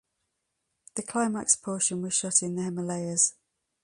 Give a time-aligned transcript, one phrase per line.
[0.95, 3.35] The climax portion was shot in the Himalayas.